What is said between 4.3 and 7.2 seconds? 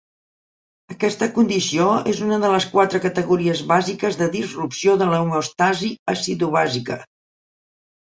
disrupció de l'homeòstasi acidobàsica.